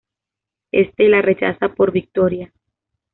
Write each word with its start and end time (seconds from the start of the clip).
Este 0.71 1.07
la 1.09 1.21
rechaza 1.21 1.75
por 1.75 1.91
Victoria. 1.91 2.51